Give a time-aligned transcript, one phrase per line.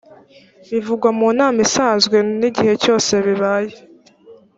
[0.69, 3.75] bivugwa mu nama isanzwe n’igihe cyose bibaye